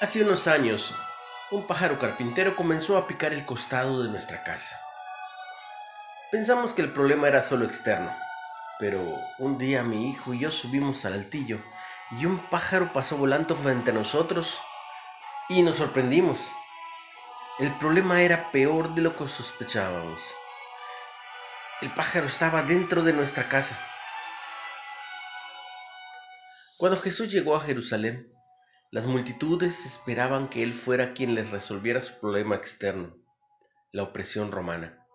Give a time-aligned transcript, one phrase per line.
[0.00, 0.94] Hace unos años,
[1.50, 4.80] un pájaro carpintero comenzó a picar el costado de nuestra casa.
[6.32, 8.10] Pensamos que el problema era solo externo,
[8.78, 9.02] pero
[9.38, 11.58] un día mi hijo y yo subimos al altillo
[12.18, 14.62] y un pájaro pasó volando frente a nosotros
[15.50, 16.50] y nos sorprendimos.
[17.58, 20.34] El problema era peor de lo que sospechábamos.
[21.82, 23.78] El pájaro estaba dentro de nuestra casa.
[26.78, 28.32] Cuando Jesús llegó a Jerusalén,
[28.92, 33.16] las multitudes esperaban que Él fuera quien les resolviera su problema externo,
[33.92, 35.06] la opresión romana.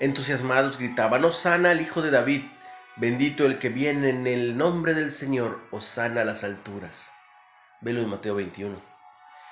[0.00, 2.42] Entusiasmados gritaban, Osana al Hijo de David,
[2.96, 7.12] bendito el que viene en el nombre del Señor, Osana a las alturas.
[7.80, 8.74] Velo en Mateo 21.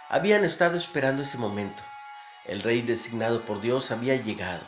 [0.08, 1.80] Habían estado esperando ese momento.
[2.46, 4.64] El rey designado por Dios había llegado.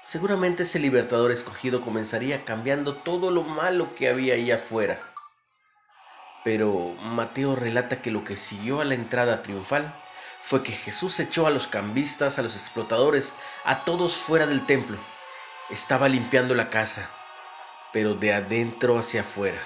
[0.00, 4.98] Seguramente ese libertador escogido comenzaría cambiando todo lo malo que había ahí afuera
[6.48, 9.94] pero Mateo relata que lo que siguió a la entrada triunfal
[10.40, 13.34] fue que Jesús echó a los cambistas, a los explotadores,
[13.66, 14.96] a todos fuera del templo.
[15.68, 17.06] Estaba limpiando la casa,
[17.92, 19.58] pero de adentro hacia afuera.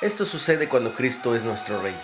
[0.00, 2.00] Esto sucede cuando Cristo es nuestro Rey.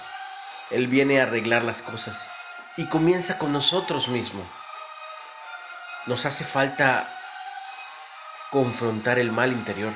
[0.73, 2.29] Él viene a arreglar las cosas
[2.77, 4.49] y comienza con nosotros mismos.
[6.07, 7.09] Nos hace falta
[8.51, 9.93] confrontar el mal interior.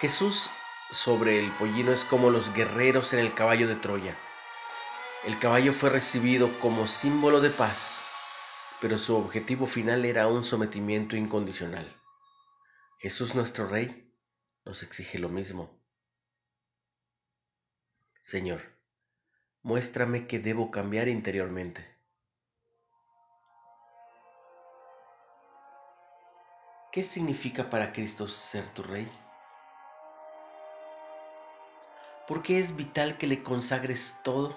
[0.00, 0.50] Jesús
[0.90, 4.16] sobre el pollino es como los guerreros en el caballo de Troya.
[5.24, 8.04] El caballo fue recibido como símbolo de paz,
[8.80, 11.86] pero su objetivo final era un sometimiento incondicional.
[12.98, 14.12] Jesús nuestro Rey
[14.64, 15.78] nos exige lo mismo.
[18.20, 18.60] Señor,
[19.62, 21.84] muéstrame que debo cambiar interiormente.
[26.92, 29.08] ¿Qué significa para Cristo ser tu Rey?
[32.26, 34.56] ¿Por qué es vital que le consagres todo?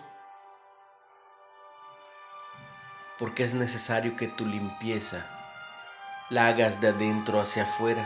[3.20, 5.26] Porque es necesario que tu limpieza
[6.30, 8.06] la hagas de adentro hacia afuera.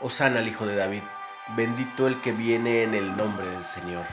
[0.00, 1.02] Osana al Hijo de David,
[1.56, 4.04] bendito el que viene en el nombre del Señor.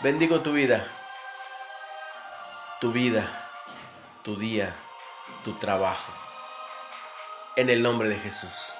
[0.00, 0.84] Bendigo tu vida,
[2.80, 3.24] tu vida,
[4.24, 4.74] tu día,
[5.44, 6.12] tu trabajo.
[7.56, 8.79] En el nombre de Jesús.